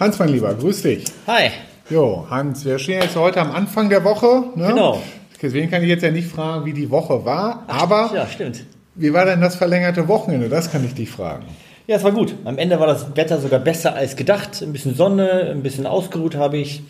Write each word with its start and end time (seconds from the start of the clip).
Hans, 0.00 0.18
mein 0.18 0.28
Lieber, 0.28 0.54
grüß 0.54 0.82
dich. 0.82 1.04
Hi. 1.26 1.50
Jo, 1.90 2.26
Hans, 2.30 2.64
wir 2.64 2.78
stehen 2.78 3.02
jetzt 3.02 3.16
heute 3.16 3.40
am 3.40 3.50
Anfang 3.50 3.88
der 3.88 4.04
Woche. 4.04 4.44
Ne? 4.54 4.68
Genau. 4.68 5.02
Deswegen 5.40 5.70
kann 5.70 5.82
ich 5.82 5.88
jetzt 5.88 6.02
ja 6.02 6.10
nicht 6.10 6.28
fragen, 6.28 6.64
wie 6.64 6.72
die 6.72 6.90
Woche 6.90 7.24
war, 7.24 7.64
aber 7.68 8.10
Ja, 8.14 8.26
stimmt. 8.26 8.64
wie 8.96 9.12
war 9.12 9.24
denn 9.24 9.40
das 9.40 9.54
verlängerte 9.56 10.08
Wochenende? 10.08 10.48
Das 10.48 10.70
kann 10.72 10.84
ich 10.84 10.94
dich 10.94 11.10
fragen. 11.10 11.44
Ja, 11.86 11.96
es 11.96 12.04
war 12.04 12.12
gut. 12.12 12.34
Am 12.44 12.58
Ende 12.58 12.78
war 12.80 12.86
das 12.86 13.16
Wetter 13.16 13.38
sogar 13.40 13.60
besser 13.60 13.94
als 13.94 14.14
gedacht. 14.16 14.62
Ein 14.62 14.72
bisschen 14.72 14.94
Sonne, 14.94 15.48
ein 15.50 15.62
bisschen 15.62 15.86
ausgeruht 15.86 16.34
habe 16.34 16.58
ich. 16.58 16.82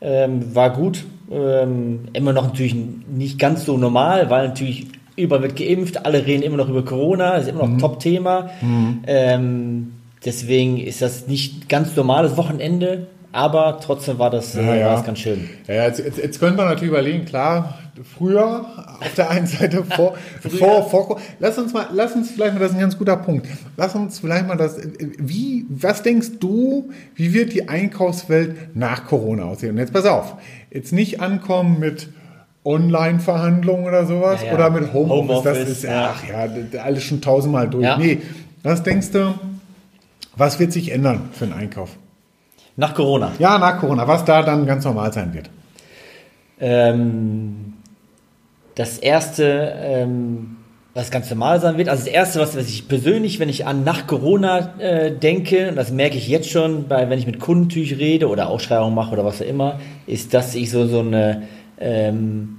Ähm, 0.00 0.54
war 0.54 0.70
gut. 0.70 1.04
Ähm, 1.30 2.08
immer 2.14 2.32
noch 2.32 2.44
natürlich 2.48 2.74
nicht 2.74 3.38
ganz 3.38 3.64
so 3.64 3.76
normal, 3.76 4.28
weil 4.30 4.48
natürlich 4.48 4.86
überall 5.20 5.42
wird 5.42 5.56
geimpft. 5.56 6.04
Alle 6.04 6.26
reden 6.26 6.42
immer 6.42 6.56
noch 6.56 6.68
über 6.68 6.84
Corona. 6.84 7.34
Das 7.34 7.42
ist 7.44 7.48
immer 7.50 7.60
noch 7.60 7.68
ein 7.68 7.78
Top-Thema. 7.78 8.50
Ähm, 9.06 9.92
deswegen 10.24 10.78
ist 10.78 11.02
das 11.02 11.26
nicht 11.28 11.68
ganz 11.68 11.96
normales 11.96 12.36
Wochenende. 12.36 13.06
Aber 13.32 13.78
trotzdem 13.80 14.18
war 14.18 14.30
das, 14.30 14.56
äh, 14.56 14.62
Ja, 14.64 14.74
ja. 14.74 15.00
ganz 15.02 15.20
schön. 15.20 15.48
Ja, 15.68 15.86
jetzt, 15.86 16.00
jetzt, 16.00 16.18
jetzt 16.18 16.40
könnte 16.40 16.56
man 16.56 16.66
natürlich 16.66 16.90
überlegen, 16.90 17.24
klar, 17.26 17.78
früher 18.18 18.66
auf 19.00 19.14
der 19.16 19.30
einen 19.30 19.46
Seite 19.46 19.84
vor, 19.96 20.14
vor, 20.58 20.90
vor, 20.90 21.20
lass 21.38 21.56
uns 21.56 21.72
mal, 21.72 21.86
lass 21.92 22.14
uns 22.16 22.30
vielleicht 22.32 22.54
mal, 22.54 22.60
das 22.60 22.70
ist 22.70 22.76
ein 22.76 22.80
ganz 22.80 22.98
guter 22.98 23.16
Punkt, 23.16 23.46
lass 23.76 23.94
uns 23.94 24.18
vielleicht 24.18 24.48
mal 24.48 24.56
das, 24.56 24.78
wie, 25.18 25.64
was 25.68 26.02
denkst 26.02 26.40
du, 26.40 26.90
wie 27.14 27.32
wird 27.32 27.52
die 27.52 27.68
Einkaufswelt 27.68 28.74
nach 28.74 29.06
Corona 29.06 29.44
aussehen? 29.44 29.72
Und 29.72 29.78
jetzt 29.78 29.92
pass 29.92 30.06
auf, 30.06 30.34
jetzt 30.72 30.92
nicht 30.92 31.20
ankommen 31.20 31.78
mit 31.78 32.08
Online-Verhandlungen 32.64 33.84
oder 33.86 34.04
sowas 34.06 34.40
Ja, 34.42 34.48
ja. 34.48 34.54
oder 34.54 34.70
mit 34.70 34.92
Homeoffice, 34.92 35.42
das 35.42 35.54
Homeoffice, 35.56 35.68
ist, 35.68 35.82
ja. 35.84 36.14
ach 36.14 36.28
ja, 36.28 36.46
das- 36.46 36.80
alles 36.80 37.02
schon 37.04 37.20
tausendmal 37.20 37.68
durch. 37.68 37.84
Ja. 37.84 37.96
Nee, 37.96 38.18
was 38.62 38.82
denkst 38.82 39.10
du, 39.12 39.34
was 40.36 40.58
wird 40.60 40.72
sich 40.72 40.90
ändern 40.92 41.30
für 41.32 41.46
den 41.46 41.54
Einkauf? 41.54 41.90
Nach 42.76 42.94
Corona. 42.94 43.32
Ja, 43.38 43.58
nach 43.58 43.78
Corona, 43.78 44.06
was 44.06 44.24
da 44.24 44.42
dann 44.42 44.66
ganz 44.66 44.84
normal 44.84 45.12
sein 45.12 45.32
wird. 45.34 45.50
Ähm, 46.60 47.74
das 48.74 48.98
erste, 48.98 49.74
ähm, 49.76 50.56
was 50.94 51.10
ganz 51.10 51.30
normal 51.30 51.60
sein 51.60 51.78
wird, 51.78 51.88
also 51.88 52.04
das 52.04 52.12
erste, 52.12 52.40
was, 52.40 52.56
was 52.56 52.68
ich 52.68 52.88
persönlich, 52.88 53.38
wenn 53.38 53.48
ich 53.48 53.66
an 53.66 53.84
nach 53.84 54.06
Corona 54.06 54.74
äh, 54.78 55.10
denke, 55.12 55.68
und 55.70 55.76
das 55.76 55.90
merke 55.92 56.16
ich 56.16 56.28
jetzt 56.28 56.50
schon, 56.50 56.88
bei, 56.88 57.08
wenn 57.08 57.18
ich 57.18 57.26
mit 57.26 57.40
Kunden 57.40 57.64
natürlich 57.64 57.98
rede 57.98 58.28
oder 58.28 58.48
Ausschreibungen 58.48 58.94
mache 58.94 59.12
oder 59.12 59.24
was 59.24 59.40
auch 59.40 59.46
immer, 59.46 59.80
ist, 60.06 60.34
dass 60.34 60.54
ich 60.54 60.70
so, 60.70 60.86
so 60.86 61.00
eine, 61.00 61.42
ähm, 61.80 62.58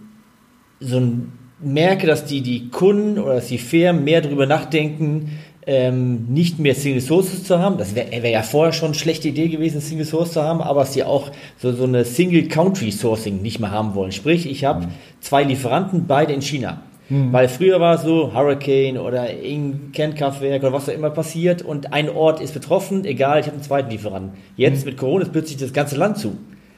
so 0.80 0.98
ein, 0.98 1.32
merke, 1.60 2.08
dass 2.08 2.26
die, 2.26 2.42
die 2.42 2.70
Kunden 2.70 3.20
oder 3.20 3.36
dass 3.36 3.48
die 3.48 3.58
Firmen 3.58 4.04
mehr 4.04 4.22
darüber 4.22 4.46
nachdenken, 4.46 5.38
ähm, 5.68 6.26
nicht 6.30 6.58
mehr 6.58 6.74
Single 6.74 7.02
Sources 7.02 7.44
zu 7.44 7.60
haben. 7.60 7.78
Das 7.78 7.94
wäre 7.94 8.24
wär 8.24 8.32
ja 8.32 8.42
vorher 8.42 8.74
schon 8.74 8.88
eine 8.88 8.96
schlechte 8.96 9.28
Idee 9.28 9.48
gewesen, 9.48 9.80
Single 9.80 10.06
Source 10.06 10.34
zu 10.34 10.42
haben, 10.42 10.62
aber 10.62 10.82
dass 10.82 10.94
sie 10.94 11.04
auch 11.04 11.32
so, 11.58 11.72
so 11.72 11.84
eine 11.84 12.04
Single 12.04 12.48
Country 12.48 12.92
Sourcing 12.92 13.42
nicht 13.42 13.60
mehr 13.60 13.72
haben 13.72 13.94
wollen. 13.94 14.12
Sprich, 14.12 14.50
ich 14.50 14.66
habe 14.66 14.88
zwei 15.20 15.44
Lieferanten, 15.44 16.08
beide 16.08 16.34
in 16.34 16.42
China. 16.42 16.82
Weil 17.14 17.50
früher 17.50 17.82
war 17.82 17.96
es 17.96 18.04
so, 18.04 18.34
Hurricane 18.34 18.98
oder 18.98 19.34
irgendein 19.34 19.92
Kernkraftwerk 19.92 20.64
oder 20.64 20.72
was 20.72 20.88
auch 20.88 20.94
immer 20.94 21.10
passiert 21.10 21.62
und 21.62 21.92
ein 21.92 22.10
Ort 22.10 22.40
ist 22.40 22.54
betroffen, 22.54 23.04
egal, 23.04 23.42
ich 23.42 23.48
habe 23.48 23.56
einen 23.56 23.64
zweiten 23.64 23.90
Lieferanten. 23.90 24.32
Jetzt 24.56 24.86
mit 24.86 24.96
Corona 24.96 25.24
ist 25.26 25.34
plötzlich 25.34 25.58
das 25.58 25.74
ganze 25.74 25.98
Land 25.98 26.20
zu. 26.20 26.38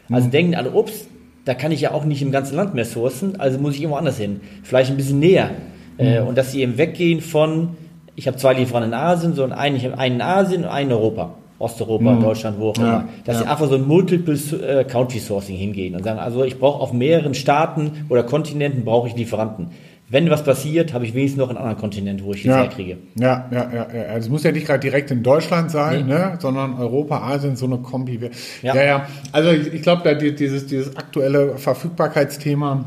Also 0.10 0.30
denken 0.30 0.56
alle, 0.56 0.72
ups, 0.72 1.08
da 1.46 1.54
kann 1.54 1.72
ich 1.72 1.82
ja 1.82 1.92
auch 1.92 2.06
nicht 2.06 2.22
im 2.22 2.32
ganzen 2.32 2.56
Land 2.56 2.74
mehr 2.74 2.86
sourcen, 2.86 3.40
also 3.40 3.60
muss 3.60 3.76
ich 3.76 3.82
irgendwo 3.82 3.98
anders 3.98 4.18
hin. 4.18 4.42
Vielleicht 4.64 4.92
ein 4.92 4.98
bisschen 4.98 5.20
näher. 5.20 5.52
Äh, 5.98 6.22
und 6.22 6.38
dass 6.38 6.52
sie 6.52 6.62
eben 6.62 6.78
weggehen 6.78 7.22
von, 7.22 7.70
ich 8.16 8.28
habe 8.28 8.38
zwei 8.38 8.54
Lieferanten 8.54 8.92
in 8.92 8.98
Asien, 8.98 9.34
so 9.34 9.44
einen, 9.44 9.76
ich 9.76 9.86
habe 9.86 9.98
einen 9.98 10.16
in 10.16 10.22
Asien 10.22 10.64
und 10.64 10.70
einen 10.70 10.90
in 10.90 10.96
Europa. 10.96 11.36
Osteuropa, 11.60 12.16
Deutschland, 12.16 12.59
wo 12.59 12.70
auch 12.70 12.78
Ja, 12.78 12.84
immer. 12.84 13.09
Dass 13.24 13.38
sie 13.38 13.46
ja. 13.46 13.52
einfach 13.52 13.70
so 13.70 13.76
ein 13.76 13.88
Multiple 13.88 14.36
äh, 14.36 14.84
Country 14.84 15.20
Sourcing 15.20 15.56
hingehen 15.56 15.96
und 15.96 16.03
sagen, 16.03 16.20
also 16.20 16.44
ich 16.44 16.59
brauche 16.59 16.82
auf 16.82 16.92
mehreren 16.92 17.34
Staaten 17.34 18.06
oder 18.09 18.24
Kontinenten 18.24 18.84
brauche 18.84 19.08
ich 19.08 19.16
Lieferanten. 19.16 19.68
Wenn 20.13 20.29
was 20.29 20.44
passiert, 20.44 20.94
habe 20.94 21.06
ich 21.06 21.16
wenigstens 21.16 21.40
noch 21.40 21.50
einen 21.50 21.57
anderen 21.57 21.78
Kontinent, 21.79 22.24
wo 22.24 22.34
ich 22.34 22.44
das 22.44 22.51
Ja, 22.51 22.57
herkriege. 22.62 22.97
ja, 23.16 23.50
ja, 23.51 23.69
ja, 23.74 23.88
ja. 23.94 24.01
Also 24.13 24.28
es 24.28 24.29
muss 24.29 24.44
ja 24.44 24.51
nicht 24.51 24.68
gerade 24.68 24.79
direkt 24.79 25.09
in 25.09 25.24
Deutschland 25.24 25.72
sein, 25.72 26.06
Nee. 26.06 26.13
ne? 26.13 26.38
sondern 26.40 26.75
Europa, 26.75 27.18
Asien, 27.18 27.56
so 27.56 27.66
eine 27.66 27.79
Kombi. 27.79 28.19
Ja, 28.62 28.75
Ja. 28.75 28.84
ja. 28.84 29.07
Also 29.31 29.50
ich, 29.50 29.73
ich 29.73 29.81
glaube, 29.81 30.16
dieses, 30.16 30.68
dieses 30.68 30.96
aktuelle 30.96 31.57
Verfügbarkeitsthema, 31.57 32.85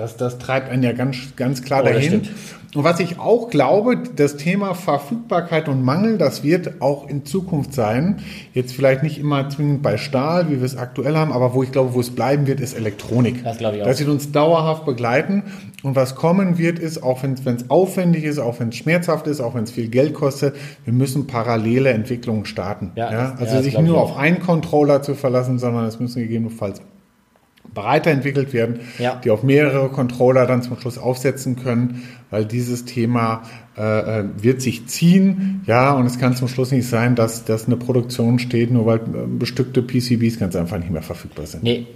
das, 0.00 0.16
das 0.16 0.38
treibt 0.38 0.70
einen 0.70 0.82
ja 0.82 0.92
ganz, 0.92 1.16
ganz 1.36 1.62
klar 1.62 1.82
Oh, 1.82 1.84
dahin. 1.86 2.22
Und 2.72 2.84
was 2.84 3.00
ich 3.00 3.18
auch 3.18 3.50
glaube, 3.50 3.96
das 4.14 4.36
Thema 4.36 4.74
Verfügbarkeit 4.74 5.68
und 5.68 5.82
Mangel, 5.84 6.18
das 6.18 6.44
wird 6.44 6.80
auch 6.80 7.08
in 7.08 7.24
Zukunft 7.24 7.74
sein. 7.74 8.18
Jetzt 8.54 8.72
vielleicht 8.74 9.02
nicht 9.02 9.18
immer 9.18 9.48
zwingend 9.48 9.82
bei 9.82 9.96
Stahl, 9.96 10.50
wie 10.50 10.58
wir 10.58 10.64
es 10.64 10.76
aktuell 10.76 11.16
haben, 11.16 11.32
aber 11.32 11.52
wo 11.52 11.64
ich 11.64 11.72
glaube, 11.72 11.94
wo 11.94 12.00
es 12.00 12.10
bleiben 12.10 12.46
wird, 12.46 12.60
ist 12.60 12.74
Elektronik. 12.74 13.42
Das 13.42 13.58
glaube 13.58 13.76
ich 13.76 13.82
auch. 13.82 13.86
Das 13.86 13.98
wird 13.98 14.08
uns 14.08 14.30
dauerhaft 14.30 14.84
begleiten. 14.86 15.42
Und 15.82 15.96
was 15.96 16.14
kommen 16.14 16.58
wird, 16.58 16.78
ist, 16.78 17.02
auch 17.02 17.24
wenn 17.24 17.32
es 17.34 17.70
aufwendig 17.70 18.22
ist, 18.22 18.38
auch 18.38 18.60
wenn 18.60 18.68
es 18.68 18.76
schmerzhaft 18.76 19.26
ist, 19.26 19.40
auch 19.40 19.54
wenn 19.56 19.64
es 19.64 19.72
viel 19.72 19.88
Geld 19.88 20.14
kostet, 20.14 20.54
wir 20.84 20.92
müssen 20.92 21.26
parallele 21.26 21.90
Entwicklungen 21.90 22.44
starten. 22.44 22.92
Ja, 22.94 23.10
Ja, 23.10 23.30
das- 23.32 23.40
also 23.40 23.56
ja, 23.56 23.62
sich 23.62 23.78
nur 23.80 24.00
auf 24.00 24.16
einen 24.16 24.38
Controller 24.38 25.02
zu 25.02 25.14
verlassen, 25.16 25.58
sondern 25.58 25.86
es 25.86 25.98
müssen 25.98 26.22
gegebenenfalls 26.22 26.80
breiter 27.74 28.10
entwickelt 28.10 28.52
werden, 28.52 28.80
Ja. 28.98 29.20
die 29.22 29.30
auf 29.30 29.42
mehrere 29.42 29.88
Controller 29.88 30.46
dann 30.46 30.62
zum 30.62 30.78
Schluss 30.78 30.98
aufsetzen 30.98 31.56
können, 31.56 32.02
weil 32.30 32.44
dieses 32.44 32.84
Thema 32.84 33.42
äh, 33.76 34.20
äh, 34.20 34.24
wird 34.40 34.60
sich 34.60 34.86
ziehen, 34.86 35.62
ja, 35.66 35.92
und 35.94 36.06
es 36.06 36.18
kann 36.18 36.36
zum 36.36 36.48
Schluss 36.48 36.70
nicht 36.72 36.86
sein, 36.86 37.14
dass, 37.14 37.44
dass 37.44 37.66
eine 37.66 37.76
Produktion 37.76 38.38
steht, 38.38 38.70
nur 38.70 38.86
weil 38.86 38.98
äh, 38.98 39.26
bestückte 39.38 39.82
PCBs 39.82 40.38
ganz 40.38 40.54
einfach 40.56 40.78
nicht 40.78 40.90
mehr 40.90 41.02
verfügbar 41.02 41.46
sind. 41.46 41.62
Nee, 41.62 41.86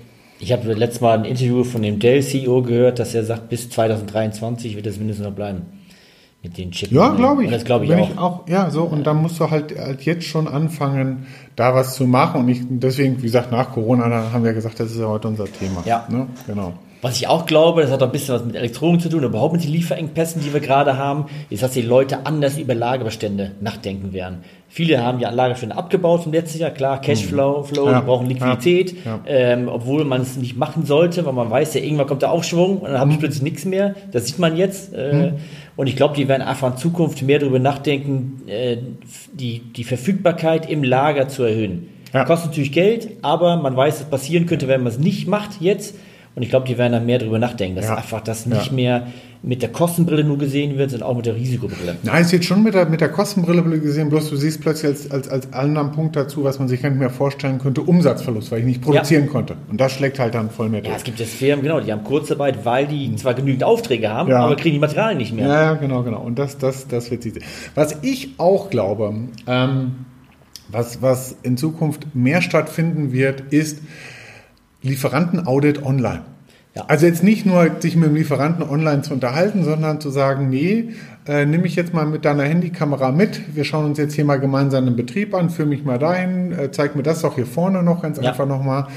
ich 0.41 0.53
habe 0.53 0.73
letztes 0.73 1.01
Mal 1.01 1.19
ein 1.19 1.25
Interview 1.25 1.65
von 1.65 1.83
dem 1.83 1.99
Dell-CEO 1.99 2.63
gehört, 2.63 2.99
dass 2.99 3.15
er 3.15 3.25
sagt, 3.25 3.49
bis 3.49 3.71
2023 3.71 4.77
wird 4.77 4.87
es 4.87 4.99
mindestens 4.99 5.27
noch 5.27 5.35
bleiben. 5.35 5.63
Mit 6.45 6.59
den 6.59 6.71
Chips. 6.73 6.93
Ja, 6.93 7.09
glaube 7.09 7.43
ich. 7.43 7.49
Und 7.49 7.55
das 7.55 7.65
glaube 7.65 7.87
ich 7.87 7.91
Wenn 7.91 8.19
auch. 8.19 8.47
Ja, 8.47 8.71
so, 8.71 8.83
und 8.83 9.07
dann 9.07 9.17
musst 9.17 9.41
du 9.41 9.51
halt, 9.51 9.77
halt 9.79 10.03
jetzt 10.03 10.27
schon 10.27 10.47
anfangen, 10.47 11.27
da 11.57 11.75
was 11.75 11.95
zu 11.95 12.07
machen. 12.07 12.43
Und 12.43 12.49
ich, 12.51 12.61
deswegen, 12.69 13.17
wie 13.19 13.23
gesagt, 13.23 13.51
nach 13.51 13.73
Corona, 13.73 14.05
haben 14.31 14.45
wir 14.45 14.53
gesagt, 14.53 14.79
das 14.79 14.91
ist 14.91 14.99
ja 14.99 15.07
heute 15.07 15.29
unser 15.29 15.47
Thema. 15.47 15.83
Ja. 15.87 16.07
Ne? 16.11 16.27
Genau. 16.47 16.75
Was 17.01 17.17
ich 17.17 17.29
auch 17.29 17.47
glaube, 17.47 17.81
das 17.81 17.91
hat 17.91 18.03
auch 18.03 18.07
ein 18.07 18.13
bisschen 18.13 18.35
was 18.35 18.45
mit 18.45 18.57
Elektronik 18.57 19.01
zu 19.01 19.09
tun, 19.09 19.23
überhaupt 19.23 19.55
mit 19.55 19.65
den 19.65 19.71
Lieferengpässen, 19.71 20.43
die 20.43 20.53
wir 20.53 20.61
gerade 20.61 20.99
haben, 20.99 21.27
ist, 21.49 21.63
dass 21.63 21.73
die 21.73 21.83
Leute 21.83 22.27
anders 22.27 22.59
über 22.59 22.75
Lagerbestände 22.75 23.53
nachdenken 23.61 24.13
werden. 24.13 24.39
Viele 24.77 25.01
haben 25.05 25.21
ja 25.21 25.31
Lagerbestände 25.31 25.77
abgebaut 25.77 26.25
vom 26.25 26.33
letzten 26.33 26.59
Jahr, 26.59 26.73
klar, 26.73 27.01
Cashflow, 27.01 27.63
Flow, 27.63 27.91
Ja. 27.93 28.01
die 28.01 28.07
brauchen 28.07 28.27
Liquidität, 28.27 28.97
Ja. 29.05 29.21
Ähm, 29.25 29.69
obwohl 29.69 30.05
man 30.05 30.21
es 30.23 30.37
nicht 30.37 30.57
machen 30.57 30.85
sollte, 30.85 31.25
weil 31.25 31.33
man 31.33 31.49
weiß 31.49 31.75
ja, 31.75 31.81
irgendwann 31.81 32.09
kommt 32.09 32.23
der 32.23 32.33
Aufschwung 32.33 32.79
und 32.79 32.91
dann 32.91 32.99
habe 32.99 33.13
ich 33.13 33.21
plötzlich 33.21 33.43
nichts 33.45 33.65
mehr. 33.65 33.95
Das 34.11 34.27
sieht 34.27 34.41
man 34.41 34.57
jetzt. 34.57 34.93
Äh, 34.93 35.35
Und 35.77 35.87
ich 35.89 35.95
glaube, 35.95 36.17
die 36.17 36.27
werden 36.27 36.43
einfach 36.43 36.73
in 36.73 36.77
Zukunft 36.77 37.23
mehr 37.23 37.39
darüber 37.39 37.61
nachdenken, 37.61 38.43
äh, 38.49 38.77
die, 39.33 39.61
die 39.61 39.85
Verfügbarkeit 39.85 40.69
im 40.69 40.83
Lager 40.83 41.29
zu 41.29 41.45
erhöhen. 41.45 41.89
Ja. 42.13 42.25
Kostet 42.25 42.51
natürlich 42.51 42.73
Geld, 42.73 43.09
aber 43.23 43.57
man 43.57 43.77
weiß, 43.77 44.01
was 44.01 44.11
passieren 44.11 44.47
könnte, 44.47 44.67
wenn 44.67 44.83
man 44.83 44.93
es 44.93 44.99
nicht 44.99 45.29
macht 45.29 45.61
jetzt. 45.61 45.95
Und 46.37 46.43
ich 46.43 46.49
glaube, 46.51 46.67
die 46.67 46.77
werden 46.79 46.93
dann 46.93 47.07
mehr 47.07 47.19
darüber 47.21 47.39
nachdenken, 47.39 47.77
dass 47.77 47.87
Ja. 47.87 47.95
einfach 47.97 48.21
das 48.21 48.45
Ja. 48.47 48.57
nicht 48.57 48.73
mehr 48.73 49.07
mit 49.43 49.63
der 49.63 49.69
Kostenbrille 49.71 50.25
nur 50.25 50.39
gesehen 50.39 50.79
wird, 50.79 50.91
sondern 50.91 51.09
auch 51.09 51.15
mit 51.15 51.27
der 51.27 51.37
Risikobrille. 51.37 51.97
Na, 52.03 52.19
ist 52.19 52.33
jetzt 52.33 52.47
schon 52.47 52.63
mit 52.63 52.75
der, 52.75 52.87
mit 52.89 53.01
der 53.01 53.11
Kostenbrille 53.11 53.63
gesehen, 53.79 54.09
bloß 54.09 54.31
du 54.31 54.37
siehst 54.37 54.61
plötzlich 54.63 54.87
als, 54.91 55.11
als, 55.11 55.29
als 55.29 55.53
anderen 55.53 55.93
Punkt 55.93 56.17
dazu, 56.17 56.43
was 56.43 56.59
man 56.59 56.67
sich 56.67 56.81
gar 56.83 56.89
nicht 56.89 56.99
mehr 56.99 57.11
vorstellen 57.11 57.59
könnte, 57.59 57.83
Umsatzverlust, 57.83 58.51
weil 58.51 58.61
ich 58.61 58.65
nicht 58.65 58.81
produzieren 58.83 59.29
konnte. 59.29 59.57
Und 59.71 59.81
das 59.81 59.93
schlägt 59.93 60.19
halt 60.19 60.35
dann 60.35 60.49
voll 60.51 60.71
mehr 60.71 60.81
Ja, 60.81 60.87
durch. 60.87 60.97
es 60.97 61.05
gibt 61.05 61.21
jetzt 61.21 61.35
Firmen, 61.35 61.63
genau, 61.63 61.79
die 61.79 61.93
haben 61.93 62.03
Kurzarbeit, 62.05 62.65
weil 62.65 62.87
die 62.87 63.15
zwar 63.17 63.35
genügend 63.35 63.63
Aufträge 63.63 64.09
haben, 64.09 64.31
Ja. 64.31 64.41
aber 64.41 64.57
kriegen 64.57 64.73
die 64.75 64.81
Materialien 64.81 65.19
nicht 65.19 65.35
mehr. 65.35 65.47
Ja, 65.47 65.63
ja, 65.63 65.75
genau, 65.75 66.03
genau. 66.03 66.21
Und 66.23 66.39
das, 66.39 66.57
das, 66.59 66.89
das 66.89 67.11
wird 67.11 67.23
sich. 67.23 67.35
Was 67.75 67.99
ich 68.03 68.31
auch 68.39 68.71
glaube, 68.71 69.15
ähm, 69.47 69.93
was, 70.69 71.03
was 71.03 71.37
in 71.43 71.57
Zukunft 71.59 72.15
mehr 72.15 72.41
stattfinden 72.41 73.13
wird, 73.13 73.43
ist 73.53 73.79
Lieferantenaudit 74.85 75.85
online. 75.85 76.23
Ja. 76.77 76.85
Also 76.89 77.07
jetzt 77.07 77.23
nicht 77.23 77.47
nur 77.47 77.71
sich 77.79 77.95
mit 77.95 78.09
dem 78.09 78.17
Lieferanten 78.17 78.69
online 78.69 79.03
zu 79.03 79.15
unterhalten, 79.15 79.63
sondern 79.63 80.01
zu 80.01 80.11
sagen, 80.11 80.49
nee, 80.49 80.89
äh, 81.27 81.47
nimm 81.47 81.63
mich 81.63 81.77
jetzt 81.77 81.95
mal 81.95 82.05
mit 82.05 82.25
deiner 82.25 82.43
Handykamera 82.43 83.13
mit. 83.13 83.55
Wir 83.55 83.63
schauen 83.63 83.85
uns 83.85 83.97
jetzt 83.97 84.15
hier 84.15 84.25
mal 84.25 84.41
gemeinsam 84.41 84.85
den 84.85 84.97
Betrieb 84.97 85.35
an, 85.35 85.51
führe 85.51 85.69
mich 85.69 85.85
mal 85.85 85.99
dahin, 85.99 86.51
äh, 86.51 86.73
zeig 86.73 86.97
mir 86.97 87.05
das 87.05 87.23
doch 87.23 87.37
hier 87.37 87.47
vorne 87.47 87.85
noch 87.85 88.03
ganz 88.03 88.19
Ja. 88.19 88.31
einfach 88.31 88.47
nochmal. 88.47 88.89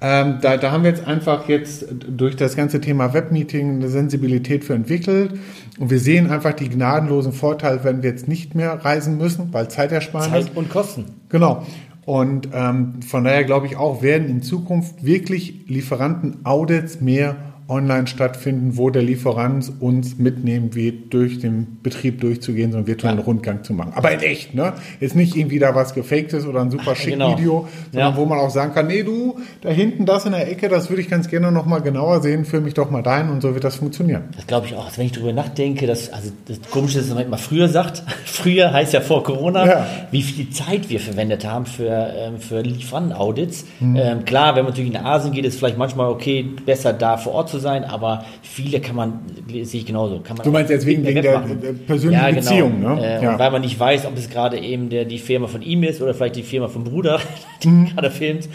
Ähm, 0.00 0.38
da, 0.40 0.56
da 0.56 0.72
haben 0.72 0.82
wir 0.82 0.90
jetzt 0.90 1.06
einfach 1.06 1.46
jetzt 1.46 1.84
durch 2.08 2.36
das 2.36 2.56
ganze 2.56 2.80
Thema 2.80 3.12
Webmeeting 3.12 3.76
eine 3.76 3.88
Sensibilität 3.90 4.64
für 4.64 4.72
entwickelt. 4.72 5.38
Und 5.78 5.90
wir 5.90 6.00
sehen 6.00 6.30
einfach 6.30 6.54
die 6.54 6.70
gnadenlosen 6.70 7.32
Vorteile, 7.34 7.80
wenn 7.84 8.02
wir 8.02 8.08
jetzt 8.10 8.28
nicht 8.28 8.54
mehr 8.54 8.82
reisen 8.82 9.18
müssen, 9.18 9.52
weil 9.52 9.68
Zeitersparnis. 9.68 10.46
Zeit 10.46 10.56
und 10.56 10.70
Kosten. 10.70 11.04
Genau. 11.28 11.66
Und 12.06 12.50
ähm, 12.54 13.02
von 13.02 13.24
daher 13.24 13.42
glaube 13.42 13.66
ich 13.66 13.76
auch, 13.76 14.00
werden 14.00 14.28
in 14.28 14.40
Zukunft 14.40 15.04
wirklich 15.04 15.64
Lieferanten-Audits 15.66 17.00
mehr 17.00 17.36
online 17.68 18.06
stattfinden, 18.06 18.76
wo 18.76 18.90
der 18.90 19.02
Lieferant 19.02 19.72
uns 19.80 20.18
mitnehmen 20.18 20.74
wird, 20.74 21.12
durch 21.12 21.40
den 21.40 21.78
Betrieb 21.82 22.20
durchzugehen, 22.20 22.70
so 22.70 22.78
einen 22.78 22.86
virtuellen 22.86 23.18
Ja. 23.18 23.24
Rundgang 23.24 23.64
zu 23.64 23.72
machen. 23.72 23.92
Aber 23.96 24.12
in 24.12 24.20
echt, 24.20 24.54
ne? 24.54 24.74
Ist 25.00 25.16
nicht 25.16 25.34
irgendwie 25.34 25.58
da 25.58 25.74
was 25.74 25.92
Gefaktes 25.92 26.46
oder 26.46 26.60
ein 26.60 26.70
super 26.70 26.94
schick 26.94 27.14
genau. 27.14 27.36
Video, 27.36 27.66
sondern 27.92 28.12
Ja. 28.12 28.16
wo 28.16 28.24
man 28.24 28.38
auch 28.38 28.50
sagen 28.50 28.72
kann, 28.72 28.86
nee, 28.86 29.02
du, 29.02 29.38
da 29.62 29.70
hinten 29.70 30.06
das 30.06 30.26
in 30.26 30.32
der 30.32 30.48
Ecke, 30.48 30.68
das 30.68 30.90
würde 30.90 31.02
ich 31.02 31.10
ganz 31.10 31.28
gerne 31.28 31.50
noch 31.50 31.66
mal 31.66 31.80
genauer 31.80 32.20
sehen, 32.22 32.44
führ 32.44 32.60
mich 32.60 32.74
doch 32.74 32.90
mal 32.90 33.02
dahin 33.02 33.30
und 33.30 33.40
so 33.40 33.52
wird 33.54 33.64
das 33.64 33.76
funktionieren. 33.76 34.24
Das 34.36 34.46
glaube 34.46 34.66
ich 34.66 34.74
auch. 34.76 34.84
Also 34.86 34.98
wenn 34.98 35.06
ich 35.06 35.12
darüber 35.12 35.32
nachdenke, 35.32 35.88
dass, 35.88 36.12
also 36.12 36.30
das 36.46 36.60
Komische 36.70 37.00
ist, 37.00 37.08
dass 37.08 37.16
man 37.16 37.26
immer 37.26 37.38
früher 37.38 37.68
sagt, 37.68 38.04
früher 38.26 38.72
heißt 38.72 38.92
ja 38.92 39.00
vor 39.00 39.24
Corona, 39.24 39.66
Ja. 39.66 39.86
wie 40.12 40.22
viel 40.22 40.50
Zeit 40.50 40.88
wir 40.88 41.00
verwendet 41.00 41.44
haben 41.44 41.66
für, 41.66 41.88
ähm, 42.16 42.38
für 42.38 42.60
Lieferantenaudits. 42.60 43.64
Mhm. 43.80 43.96
Ähm, 43.96 44.24
klar, 44.24 44.54
wenn 44.54 44.64
man 44.64 44.72
natürlich 44.72 44.90
in 44.94 44.96
Asien 44.96 45.32
geht, 45.32 45.44
ist 45.44 45.58
vielleicht 45.58 45.78
manchmal 45.78 46.10
okay, 46.10 46.44
besser 46.64 46.92
da 46.92 47.16
vor 47.16 47.32
Ort 47.32 47.48
zu 47.48 47.55
sein, 47.58 47.84
aber 47.84 48.24
viele 48.42 48.80
kann 48.80 48.96
man, 48.96 49.20
sehe 49.62 49.80
ich 49.80 49.86
genauso. 49.86 50.20
Kann 50.20 50.36
man 50.36 50.44
Du 50.44 50.50
meinst 50.50 50.70
jetzt 50.70 50.86
wegen, 50.86 51.04
wegen 51.04 51.22
der, 51.22 51.40
der 51.40 51.72
persönlichen 51.72 52.34
Beziehung, 52.34 52.80
ne? 52.80 53.00
Äh, 53.04 53.22
Ja. 53.24 53.38
Weil 53.38 53.50
man 53.50 53.62
nicht 53.62 53.78
weiß, 53.78 54.06
ob 54.06 54.16
es 54.16 54.28
gerade 54.30 54.58
eben 54.58 54.88
der, 54.88 55.04
die 55.04 55.18
Firma 55.18 55.46
von 55.46 55.62
ihm 55.62 55.82
ist 55.82 56.00
oder 56.02 56.14
vielleicht 56.14 56.36
die 56.36 56.42
Firma 56.42 56.68
vom 56.68 56.84
Bruder, 56.84 57.20
die 57.62 57.68
Mhm. 57.68 57.86
gerade 57.94 58.10
filmt. 58.10 58.48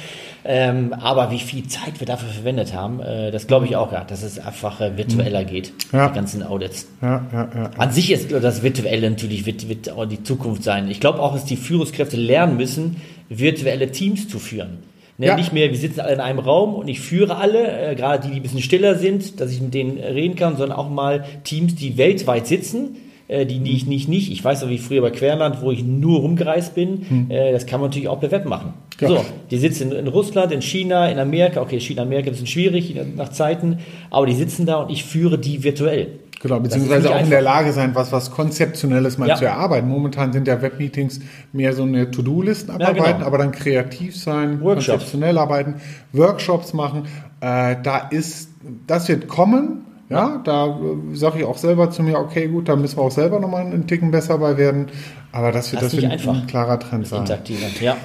Ähm, 0.43 0.93
aber 0.93 1.29
wie 1.29 1.37
viel 1.37 1.67
Zeit 1.67 1.99
wir 1.99 2.07
dafür 2.07 2.29
verwendet 2.29 2.73
haben, 2.73 2.99
äh, 2.99 3.29
das 3.29 3.45
glaube 3.45 3.67
ich 3.67 3.75
auch, 3.75 3.91
ja, 3.91 4.03
dass 4.03 4.23
es 4.23 4.39
einfach 4.39 4.81
äh, 4.81 4.97
virtueller 4.97 5.43
geht, 5.43 5.71
Mhm. 5.91 5.99
Ja. 5.99 6.07
die 6.09 6.15
ganzen 6.15 6.41
Audits. 6.43 6.87
ja, 7.01 7.23
ja, 7.31 7.49
ja. 7.55 7.69
An 7.77 7.91
sich 7.91 8.11
ist 8.11 8.31
das 8.31 8.63
Virtuelle 8.63 9.07
natürlich 9.09 9.45
wird, 9.45 9.69
wird 9.69 9.91
auch 9.91 10.05
die 10.05 10.23
Zukunft 10.23 10.63
sein. 10.63 10.89
Ich 10.89 10.99
glaube 10.99 11.19
auch, 11.19 11.33
dass 11.33 11.45
die 11.45 11.57
Führungskräfte 11.57 12.17
lernen 12.17 12.57
müssen, 12.57 12.95
virtuelle 13.29 13.91
Teams 13.91 14.27
zu 14.27 14.39
führen. 14.39 14.79
Ne, 15.21 15.27
Ja. 15.27 15.35
Nicht 15.35 15.53
mehr, 15.53 15.69
wir 15.69 15.77
sitzen 15.77 15.99
alle 15.99 16.15
in 16.15 16.19
einem 16.19 16.39
Raum 16.39 16.73
und 16.73 16.87
ich 16.87 16.99
führe 16.99 17.37
alle, 17.37 17.91
äh, 17.91 17.95
gerade 17.95 18.27
die, 18.27 18.33
die 18.33 18.39
ein 18.39 18.41
bisschen 18.41 18.61
stiller 18.61 18.95
sind, 18.95 19.39
dass 19.39 19.51
ich 19.51 19.61
mit 19.61 19.71
denen 19.73 19.99
reden 19.99 20.35
kann, 20.35 20.57
sondern 20.57 20.75
auch 20.77 20.89
mal 20.89 21.23
Teams, 21.43 21.75
die 21.75 21.95
weltweit 21.97 22.47
sitzen, 22.47 22.95
äh, 23.27 23.45
die, 23.45 23.61
ich 23.71 23.85
nicht, 23.85 24.09
nicht. 24.09 24.31
Ich 24.31 24.43
weiß 24.43 24.63
noch, 24.63 24.69
wie 24.69 24.79
früher 24.79 25.01
bei 25.01 25.11
Querland, 25.11 25.61
wo 25.61 25.71
ich 25.71 25.83
nur 25.83 26.21
rumgereist 26.21 26.73
bin, 26.73 27.29
äh, 27.29 27.51
das 27.51 27.67
kann 27.67 27.79
man 27.79 27.91
natürlich 27.91 28.07
auch 28.09 28.19
per 28.19 28.31
Web 28.31 28.45
machen. 28.45 28.73
Ja. 28.99 29.09
So, 29.09 29.25
die 29.51 29.57
sitzen 29.57 29.91
in, 29.91 30.07
Russland, 30.07 30.51
in 30.51 30.63
China, 30.63 31.07
in 31.07 31.19
Amerika, 31.19 31.61
okay, 31.61 31.79
China, 31.79 32.01
Amerika 32.01 32.31
ist 32.31 32.39
ein 32.39 32.43
bisschen 32.43 32.47
schwierig 32.47 32.95
nach 33.15 33.29
Zeiten, 33.29 33.77
aber 34.09 34.25
die 34.25 34.33
sitzen 34.33 34.65
da 34.65 34.77
und 34.77 34.91
ich 34.91 35.03
führe 35.03 35.37
die 35.37 35.63
virtuell. 35.63 36.07
Genau, 36.41 36.59
beziehungsweise 36.59 37.13
auch 37.13 37.19
in 37.21 37.29
der. 37.29 37.41
Lage 37.41 37.71
sein, 37.71 37.91
was, 37.93 38.11
was 38.11 38.31
Konzeptionelles 38.31 39.17
mal 39.17 39.27
Ja. 39.29 39.35
zu 39.35 39.45
erarbeiten. 39.45 39.87
Momentan 39.87 40.31
sind 40.33 40.47
ja 40.47 40.61
Webmeetings 40.61 41.19
mehr 41.53 41.73
so 41.73 41.83
eine 41.83 42.09
To-Do-Listen 42.11 42.71
abarbeiten, 42.71 43.13
genau. 43.17 43.25
aber 43.27 43.37
dann 43.37 43.51
kreativ 43.51 44.15
sein, 44.15 44.61
Workshops. 44.61 44.87
konzeptionell 44.87 45.37
arbeiten, 45.37 45.75
Workshops 46.13 46.73
machen. 46.73 47.03
Äh, 47.41 47.77
da 47.83 48.07
ist, 48.09 48.49
das 48.87 49.07
wird 49.07 49.27
kommen. 49.27 49.85
Ja, 50.09 50.41
da 50.43 50.67
äh, 50.67 51.15
sage 51.15 51.39
ich 51.39 51.45
auch 51.45 51.57
selber 51.57 51.89
zu 51.89 52.03
mir, 52.03 52.19
okay, 52.19 52.47
gut, 52.47 52.67
da 52.67 52.75
müssen 52.75 52.97
wir 52.97 53.03
auch 53.03 53.11
selber 53.11 53.39
nochmal 53.39 53.61
einen 53.61 53.87
Ticken 53.87 54.11
besser 54.11 54.37
bei 54.39 54.57
werden. 54.57 54.87
Aber 55.31 55.51
das 55.51 55.71
wird, 55.71 55.81
Das 55.81 55.93
das 55.93 56.01
wird 56.01 56.27
ein, 56.27 56.47
klarer 56.47 56.79
Trend 56.79 57.07
sein. 57.07 57.21
Interaktiver, 57.21 57.67
ja. 57.79 57.95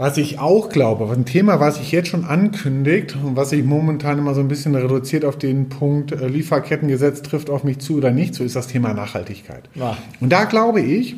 Was 0.00 0.16
ich 0.16 0.38
auch 0.38 0.70
glaube, 0.70 1.12
ein 1.12 1.26
Thema, 1.26 1.60
was 1.60 1.76
sich 1.76 1.92
jetzt 1.92 2.08
schon 2.08 2.24
ankündigt 2.24 3.18
und 3.22 3.36
was 3.36 3.50
sich 3.50 3.62
momentan 3.62 4.16
immer 4.16 4.32
so 4.32 4.40
ein 4.40 4.48
bisschen 4.48 4.74
reduziert 4.74 5.26
auf 5.26 5.36
den 5.36 5.68
Punkt 5.68 6.12
äh, 6.12 6.26
Lieferkettengesetz 6.26 7.20
trifft 7.20 7.50
auf 7.50 7.64
mich 7.64 7.80
zu 7.80 7.98
oder 7.98 8.10
nicht, 8.10 8.34
so 8.34 8.42
ist 8.42 8.56
das 8.56 8.66
Thema 8.66 8.94
Nachhaltigkeit. 8.94 9.68
Ja. 9.74 9.98
Und 10.18 10.32
da 10.32 10.44
glaube 10.44 10.80
ich, 10.80 11.16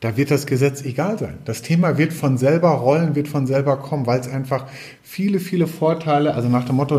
da 0.00 0.18
wird 0.18 0.30
das 0.30 0.44
Gesetz 0.44 0.84
egal 0.84 1.18
sein. 1.18 1.38
Das 1.46 1.62
Thema 1.62 1.96
wird 1.96 2.12
von 2.12 2.36
selber 2.36 2.72
rollen, 2.72 3.14
wird 3.14 3.26
von 3.26 3.46
selber 3.46 3.78
kommen, 3.78 4.06
weil 4.06 4.20
es 4.20 4.28
einfach 4.28 4.66
viele, 5.02 5.40
viele 5.40 5.66
Vorteile, 5.66 6.34
also 6.34 6.50
nach 6.50 6.66
dem 6.66 6.76
Motto 6.76 6.98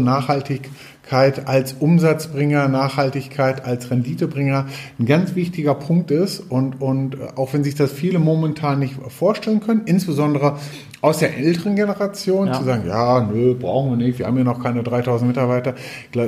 Nachhaltigkeit 1.07 1.47
als 1.47 1.73
Umsatzbringer, 1.79 2.67
Nachhaltigkeit 2.67 3.65
als 3.65 3.89
Renditebringer, 3.91 4.65
ein 4.99 5.05
ganz 5.05 5.35
wichtiger 5.35 5.73
Punkt 5.73 6.11
ist. 6.11 6.39
Und, 6.39 6.81
und 6.81 7.17
auch 7.37 7.53
wenn 7.53 7.63
sich 7.63 7.75
das 7.75 7.91
viele 7.91 8.19
momentan 8.19 8.79
nicht 8.79 8.95
vorstellen 9.09 9.61
können, 9.61 9.83
insbesondere 9.85 10.57
aus 11.01 11.19
der 11.19 11.37
älteren 11.37 11.75
Generation, 11.75 12.47
Ja. 12.47 12.53
zu 12.53 12.63
sagen, 12.63 12.83
ja, 12.87 13.21
nö, 13.21 13.53
brauchen 13.53 13.91
wir 13.91 14.05
nicht, 14.07 14.19
wir 14.19 14.25
haben 14.25 14.37
ja 14.37 14.43
noch 14.43 14.61
keine 14.61 14.83
3000 14.83 15.27
Mitarbeiter, 15.27 15.75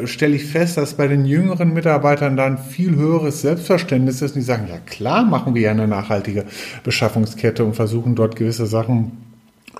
stelle 0.06 0.36
ich 0.36 0.46
fest, 0.46 0.78
dass 0.78 0.94
bei 0.94 1.08
den 1.08 1.26
jüngeren 1.26 1.74
Mitarbeitern 1.74 2.38
dann 2.38 2.58
viel 2.58 2.96
höheres 2.96 3.42
Selbstverständnis 3.42 4.22
ist 4.22 4.36
und 4.36 4.42
die 4.42 4.46
sagen, 4.46 4.68
ja 4.70 4.78
klar 4.78 5.26
machen 5.26 5.56
wir 5.56 5.62
ja 5.62 5.72
eine 5.72 5.88
nachhaltige 5.88 6.46
Beschaffungskette 6.84 7.66
und 7.66 7.76
versuchen 7.76 8.16
dort 8.16 8.36
gewisse 8.36 8.68
Sachen 8.68 9.12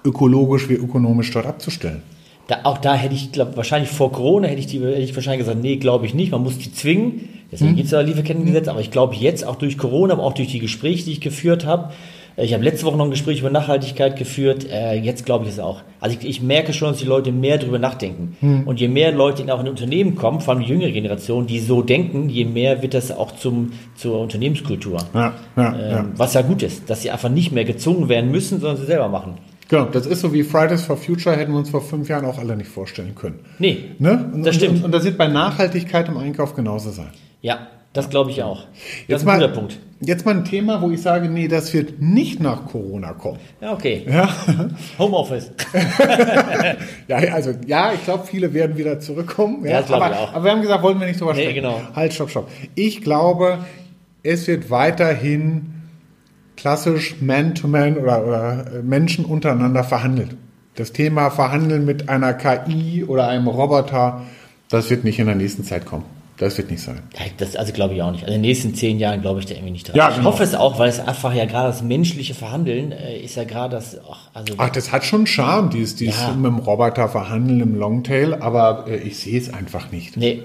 ökologisch 0.04 0.70
wie 0.70 0.74
ökonomisch 0.76 1.32
dort 1.32 1.46
abzustellen. 1.46 2.02
Da, 2.50 2.62
auch 2.64 2.80
da 2.80 2.96
hätte 2.96 3.14
ich, 3.14 3.32
glaub, 3.32 3.56
wahrscheinlich 3.58 3.92
vor 3.92 4.12
Corona 4.12 4.48
hätte 4.48 4.60
ich, 4.60 4.66
die, 4.66 4.80
hätte 4.80 4.98
ich 4.98 5.16
wahrscheinlich 5.16 5.46
gesagt, 5.46 5.62
nee, 5.62 5.76
glaube 5.76 6.08
ich 6.08 6.16
nicht, 6.16 6.32
man 6.32 6.42
muss 6.42 6.58
die 6.58 6.74
zwingen. 6.74 7.30
Deswegen 7.52 7.76
gibt 7.76 7.86
es 7.86 7.92
ja 7.92 8.02
Lieferkettengesetz, 8.02 8.68
aber 8.68 8.80
ich 8.80 8.90
glaube 8.90 9.16
jetzt 9.16 9.46
auch 9.46 9.56
durch 9.56 9.78
Corona, 9.78 10.14
aber 10.14 10.24
auch 10.24 10.34
durch 10.34 10.48
die 10.48 10.58
Gespräche, 10.58 11.06
die 11.06 11.12
ich 11.12 11.22
geführt 11.22 11.68
habe, 11.68 11.92
äh, 12.38 12.46
ich 12.46 12.54
habe 12.56 12.64
letzte 12.64 12.88
Woche 12.88 12.98
noch 12.98 13.06
ein 13.06 13.12
Gespräch 13.12 13.40
über 13.42 13.52
Nachhaltigkeit 13.52 14.16
geführt, 14.16 14.66
äh, 14.68 14.96
jetzt 14.96 15.28
glaube 15.28 15.46
ich 15.46 15.52
es 15.52 15.60
auch. 15.60 15.82
Also 16.00 16.18
ich, 16.20 16.28
ich 16.28 16.42
merke 16.42 16.74
schon, 16.74 16.90
dass 16.90 16.98
die 16.98 17.06
Leute 17.06 17.32
mehr 17.32 17.60
darüber 17.60 17.78
nachdenken. 17.78 18.36
Und 18.66 18.80
je 18.80 18.88
mehr 18.88 19.12
Leute 19.12 19.44
in 19.44 19.52
auch 19.52 19.60
in 19.60 19.68
Unternehmen 19.68 20.16
kommen, 20.16 20.42
vor 20.42 20.56
allem 20.56 20.64
die 20.64 20.70
jüngere 20.70 20.92
Generation, 20.92 21.46
die 21.46 21.60
so 21.60 21.84
denken, 21.84 22.30
je 22.30 22.46
mehr 22.46 22.82
wird 22.82 22.96
das 22.96 23.12
auch 23.12 23.34
zum, 23.34 23.74
zur 23.96 24.20
Unternehmenskultur. 24.22 24.98
Ja, 25.14 25.34
ja, 25.56 25.76
Ähm, 25.76 25.92
ja. 25.92 26.06
Was 26.16 26.34
ja 26.34 26.42
gut 26.42 26.64
ist, 26.64 26.90
dass 26.90 27.04
sie 27.04 27.12
einfach 27.12 27.30
nicht 27.30 27.52
mehr 27.52 27.66
gezwungen 27.66 28.10
werden 28.10 28.32
müssen, 28.32 28.60
sondern 28.60 28.78
sie 28.78 28.86
selber 28.86 29.08
machen. 29.10 29.36
Genau, 29.70 29.86
das 29.86 30.06
ist 30.08 30.22
so 30.22 30.34
wie 30.34 30.44
Fridays 30.44 30.82
for 30.84 30.98
Future 30.98 31.36
hätten 31.38 31.52
wir 31.52 31.60
uns 31.60 31.70
vor 31.70 31.82
fünf 31.82 32.10
Jahren 32.10 32.26
auch 32.26 32.38
alle 32.40 32.58
nicht 32.58 32.70
vorstellen 32.70 33.16
können. 33.16 33.40
Nee, 33.60 33.92
Ne? 34.00 34.30
Und, 34.34 34.44
Das 34.46 34.56
stimmt. 34.56 34.80
Und, 34.80 34.86
und 34.86 34.92
das 34.92 35.04
wird 35.06 35.18
bei 35.18 35.28
Nachhaltigkeit 35.28 36.08
im 36.10 36.18
Einkauf 36.18 36.56
genauso 36.56 36.90
sein. 36.92 37.10
ja, 37.42 37.68
das 37.94 38.10
glaube 38.10 38.30
ich 38.32 38.44
auch. 38.44 38.66
Das 38.66 38.68
Jetzt 39.08 39.22
ist 39.22 39.22
ein 39.24 39.26
mal, 39.40 39.40
guter 39.48 39.54
Punkt. 39.60 39.80
jetzt 40.00 40.24
mal 40.26 40.36
ein 40.36 40.46
Thema, 40.46 40.80
wo 40.82 40.92
ich 40.92 41.02
sage, 41.02 41.28
nee, 41.28 41.48
das 41.48 41.74
wird 41.74 42.00
nicht 42.00 42.40
nach 42.40 42.66
Corona 42.68 43.14
kommen. 43.14 43.40
Ja, 43.62 43.74
okay. 43.74 44.06
Ja, 44.08 44.30
Homeoffice. 45.00 45.52
ja 47.08 47.18
also 47.34 47.52
ja, 47.66 47.92
ich 47.94 48.04
glaube, 48.04 48.26
viele 48.28 48.54
werden 48.54 48.78
wieder 48.78 49.00
zurückkommen. 49.00 49.66
Ja, 49.66 49.72
Ja, 49.72 49.82
das 49.82 49.92
aber, 49.92 50.12
ich 50.12 50.18
auch. 50.18 50.34
aber 50.34 50.44
wir 50.46 50.52
haben 50.52 50.62
gesagt, 50.62 50.84
wollen 50.84 51.00
wir 51.00 51.08
nicht 51.08 51.20
drüber 51.20 51.34
Nee, 51.34 51.42
sprechen. 51.42 51.56
genau. 51.56 51.82
Halt, 51.96 52.14
stopp, 52.14 52.30
stopp. 52.30 52.50
Ich 52.76 53.02
glaube, 53.02 53.60
es 54.24 54.48
wird 54.48 54.70
weiterhin 54.70 55.74
klassisch 56.60 57.16
Man-to-Man 57.22 57.98
oder, 57.98 58.26
oder 58.28 58.66
äh, 58.76 58.82
Menschen 58.84 59.26
untereinander 59.26 59.84
verhandelt. 59.84 60.36
Das 60.76 60.92
Thema 60.92 61.30
Verhandeln 61.30 61.86
mit 61.86 62.10
einer 62.10 62.34
KI 62.34 63.04
oder 63.06 63.28
einem 63.30 63.48
Roboter, 63.48 64.22
das 64.70 64.90
wird 64.90 65.04
nicht 65.04 65.20
in 65.20 65.26
der 65.26 65.36
nächsten 65.36 65.64
Zeit 65.64 65.86
kommen. 65.86 66.04
Das 66.38 66.58
wird 66.58 66.72
nicht 66.72 66.82
sein. 66.82 67.00
Das, 67.38 67.58
also 67.58 67.74
glaube 67.74 67.96
ich 67.96 68.02
auch 68.02 68.12
nicht. 68.12 68.24
Also 68.24 68.34
in 68.34 68.42
den 68.42 68.50
nächsten 68.50 68.74
zehn 68.74 68.98
Jahren 68.98 69.22
glaube 69.22 69.40
ich 69.42 69.46
da 69.46 69.56
irgendwie 69.56 69.72
nicht 69.72 69.88
dran. 69.90 69.98
Ja, 69.98 70.10
ich 70.10 70.16
genau. 70.18 70.30
hoffe 70.30 70.44
es 70.44 70.56
auch, 70.56 70.80
weil 70.80 70.88
es 70.88 71.00
einfach 71.02 71.34
ja 71.34 71.44
gerade 71.46 71.68
das 71.68 71.82
menschliche 71.82 72.34
Verhandeln 72.34 72.94
äh, 72.94 73.18
ist 73.20 73.36
ja 73.36 73.44
gerade 73.44 73.76
das, 73.76 73.98
ach, 74.10 74.30
also 74.34 74.54
Ach, 74.58 74.70
das 74.70 74.92
hat 74.94 75.04
schon 75.04 75.28
Charme, 75.28 75.70
dieses, 75.70 75.96
dieses 75.98 76.22
Ja. 76.22 76.32
mit 76.34 76.46
dem 76.46 76.60
Roboter 76.60 77.10
verhandeln 77.10 77.60
im 77.60 77.76
Longtail, 77.78 78.36
aber 78.36 78.86
äh, 78.88 78.98
ich 78.98 79.18
sehe 79.18 79.38
es 79.38 79.54
einfach 79.54 79.92
nicht. 79.92 80.16
nee, 80.16 80.44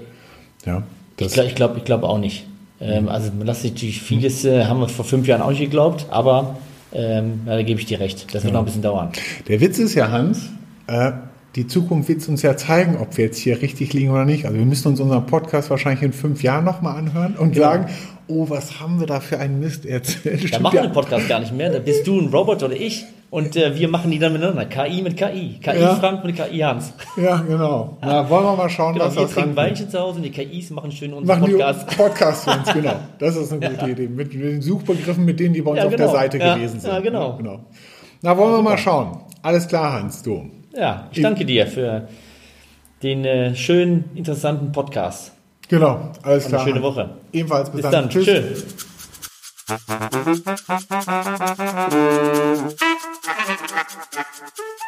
Ja, 0.65 0.83
ich 1.17 1.25
das, 1.27 1.33
glaube 1.33 1.47
ich 1.49 1.55
glaub, 1.55 1.77
ich 1.77 1.83
glaub 1.85 2.03
auch 2.03 2.17
nicht. 2.17 2.45
Ähm, 2.79 3.07
also 3.09 3.31
man 3.31 3.47
lässt 3.47 3.61
sich 3.61 3.71
natürlich 3.71 4.01
vieles, 4.01 4.45
äh, 4.45 4.65
haben 4.65 4.79
wir 4.79 4.89
vor 4.89 5.05
fünf 5.05 5.27
Jahren 5.27 5.41
auch 5.41 5.49
nicht 5.49 5.59
geglaubt, 5.59 6.07
aber 6.09 6.57
ähm, 6.93 7.41
ja, 7.45 7.55
da 7.55 7.63
gebe 7.63 7.79
ich 7.79 7.85
dir 7.85 7.99
recht. 7.99 8.33
Das 8.33 8.43
wird 8.43 8.53
noch 8.53 8.61
ein 8.61 8.65
bisschen 8.65 8.81
dauern. 8.81 9.09
Der 9.47 9.61
Witz 9.61 9.79
ist 9.79 9.95
ja, 9.95 10.11
Hans, 10.11 10.49
äh, 10.87 11.11
die 11.55 11.67
Zukunft 11.67 12.09
wird 12.09 12.27
uns 12.27 12.41
ja 12.41 12.57
zeigen, 12.57 12.97
ob 12.97 13.17
wir 13.17 13.25
jetzt 13.25 13.37
hier 13.37 13.61
richtig 13.61 13.93
liegen 13.93 14.11
oder 14.11 14.25
nicht. 14.25 14.45
Also 14.45 14.57
wir 14.57 14.65
müssen 14.65 14.89
uns 14.89 14.99
unseren 14.99 15.25
Podcast 15.25 15.69
wahrscheinlich 15.69 16.03
in 16.03 16.11
fünf 16.11 16.43
Jahren 16.43 16.65
nochmal 16.65 16.97
anhören 16.97 17.35
und 17.35 17.55
sagen, 17.55 17.85
oh, 18.27 18.49
was 18.49 18.81
haben 18.81 18.99
wir 18.99 19.07
da 19.07 19.21
für 19.21 19.39
einen 19.39 19.61
Mist 19.61 19.85
erzählt. 19.85 20.53
Da 20.53 20.59
machen 20.59 20.73
wir 20.73 20.81
ja. 20.81 20.87
den 20.87 20.93
Podcast 20.93 21.29
gar 21.29 21.39
nicht 21.39 21.55
mehr. 21.55 21.71
Da 21.71 21.79
bist 21.79 22.05
du 22.07 22.19
ein 22.19 22.27
Roboter 22.27 22.65
oder 22.65 22.75
ich 22.75 23.05
und 23.35 23.55
äh, 23.57 23.77
wir 23.77 23.89
machen 23.89 24.11
die 24.11 24.19
dann 24.19 24.31
miteinander. 24.31 24.63
KI 24.65 25.01
mit 25.01 25.17
KI. 25.17 25.59
KI 25.61 25.81
Ja. 25.81 25.95
Frank 25.95 26.23
mit 26.23 26.37
KI 26.37 26.59
Hans. 26.59 26.93
Ja, 27.17 27.35
genau. 27.41 27.97
Na, 28.01 28.29
wollen 28.29 28.45
wir 28.45 28.55
mal 28.55 28.69
schauen, 28.69 28.93
Genau, 28.93 29.07
was 29.07 29.15
wir 29.15 29.23
das 29.23 29.31
trinken 29.33 29.55
dann 29.55 29.65
Weinchen 29.65 29.89
zu 29.89 29.99
Hause 29.99 30.17
und 30.17 30.23
die 30.23 30.29
KIs 30.31 30.69
machen 30.69 30.91
schön 30.93 31.11
unseren 31.13 31.39
Machen 31.41 31.51
Podcast. 31.51 31.91
die 31.91 31.95
Podcast 31.97 32.43
für 32.45 32.51
uns, 32.51 32.73
genau. 32.73 32.93
Das 33.19 33.35
ist 33.35 33.51
eine 33.51 33.69
gute 33.71 33.89
Idee. 33.91 34.07
Mit, 34.07 34.33
mit 34.33 34.43
den 34.43 34.61
Suchbegriffen, 34.61 35.25
mit 35.25 35.37
denen 35.41 35.53
die 35.53 35.61
bei 35.61 35.71
uns 35.71 35.79
Ja, 35.79 35.83
auf 35.85 35.89
der 35.89 35.97
genau. 35.99 36.11
Seite 36.13 36.37
Ja, 36.37 36.55
gewesen 36.55 36.79
sind. 36.79 36.89
ja, 36.91 36.99
genau. 37.01 37.37
Na, 38.21 38.37
wollen 38.37 38.53
wir 38.53 38.61
mal 38.61 38.77
schauen. 38.77 39.19
Alles 39.41 39.67
klar, 39.67 39.91
Hans, 39.93 40.23
du. 40.23 40.49
Ja, 40.73 41.09
ich 41.11 41.21
danke 41.21 41.43
dir 41.43 41.67
für 41.67 42.07
den 43.03 43.25
äh, 43.25 43.53
schönen, 43.53 44.05
interessanten 44.15 44.71
Podcast. 44.71 45.33
Genau, 45.67 46.11
alles 46.23 46.45
Und 46.45 46.49
klar. 46.51 46.61
eine 46.61 46.69
schöne. 46.71 46.81
Woche. 46.83 47.09
Ebenfalls 47.33 47.69
bis, 47.69 47.81
Bis 47.81 47.91
dann. 47.91 48.09
Tschüss. 48.09 48.25
Tschüss. 48.25 48.65
Thank 53.25 54.59
you. 54.59 54.84